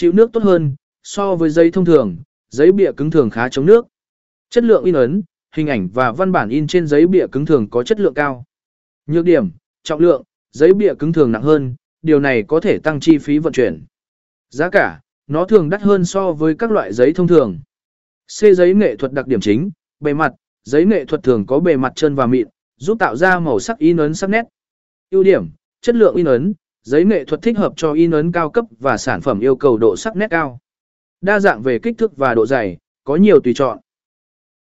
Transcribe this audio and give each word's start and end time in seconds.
Chịu 0.00 0.12
nước 0.12 0.32
tốt 0.32 0.42
hơn, 0.42 0.74
so 1.02 1.36
với 1.36 1.50
giấy 1.50 1.70
thông 1.70 1.84
thường, 1.84 2.16
giấy 2.48 2.72
bìa 2.72 2.92
cứng 2.92 3.10
thường 3.10 3.30
khá 3.30 3.48
chống 3.48 3.66
nước. 3.66 3.86
Chất 4.50 4.64
lượng 4.64 4.84
in 4.84 4.94
ấn, 4.94 5.22
hình 5.54 5.66
ảnh 5.66 5.88
và 5.88 6.12
văn 6.12 6.32
bản 6.32 6.48
in 6.48 6.66
trên 6.66 6.86
giấy 6.86 7.06
bìa 7.06 7.26
cứng 7.32 7.46
thường 7.46 7.70
có 7.70 7.82
chất 7.82 8.00
lượng 8.00 8.14
cao. 8.14 8.44
Nhược 9.06 9.24
điểm, 9.24 9.50
trọng 9.82 10.00
lượng, 10.00 10.24
giấy 10.50 10.74
bìa 10.74 10.94
cứng 10.94 11.12
thường 11.12 11.32
nặng 11.32 11.42
hơn, 11.42 11.74
điều 12.02 12.20
này 12.20 12.42
có 12.42 12.60
thể 12.60 12.78
tăng 12.78 13.00
chi 13.00 13.18
phí 13.18 13.38
vận 13.38 13.52
chuyển. 13.52 13.84
Giá 14.50 14.70
cả, 14.70 15.00
nó 15.26 15.44
thường 15.44 15.70
đắt 15.70 15.82
hơn 15.82 16.04
so 16.04 16.32
với 16.32 16.54
các 16.54 16.70
loại 16.70 16.92
giấy 16.92 17.12
thông 17.12 17.28
thường. 17.28 17.60
C 18.26 18.44
giấy 18.54 18.74
nghệ 18.74 18.96
thuật 18.96 19.12
đặc 19.12 19.26
điểm 19.26 19.40
chính, 19.40 19.70
bề 20.00 20.14
mặt, 20.14 20.32
giấy 20.62 20.86
nghệ 20.86 21.04
thuật 21.04 21.22
thường 21.22 21.46
có 21.46 21.60
bề 21.60 21.76
mặt 21.76 21.92
trơn 21.96 22.14
và 22.14 22.26
mịn, 22.26 22.46
giúp 22.76 22.98
tạo 22.98 23.16
ra 23.16 23.38
màu 23.38 23.60
sắc 23.60 23.78
in 23.78 23.96
ấn 23.96 24.14
sắc 24.14 24.30
nét. 24.30 24.44
Ưu 25.10 25.22
điểm, 25.22 25.50
chất 25.80 25.94
lượng 25.94 26.14
in 26.14 26.26
ấn, 26.26 26.54
giấy 26.82 27.04
nghệ 27.04 27.24
thuật 27.24 27.42
thích 27.42 27.58
hợp 27.58 27.72
cho 27.76 27.92
in 27.92 28.10
ấn 28.10 28.32
cao 28.32 28.50
cấp 28.50 28.64
và 28.78 28.96
sản 28.96 29.20
phẩm 29.20 29.40
yêu 29.40 29.56
cầu 29.56 29.78
độ 29.78 29.96
sắc 29.96 30.16
nét 30.16 30.26
cao. 30.30 30.58
Đa 31.20 31.40
dạng 31.40 31.62
về 31.62 31.78
kích 31.78 31.98
thước 31.98 32.16
và 32.16 32.34
độ 32.34 32.46
dày, 32.46 32.78
có 33.04 33.16
nhiều 33.16 33.40
tùy 33.40 33.54
chọn. 33.54 33.78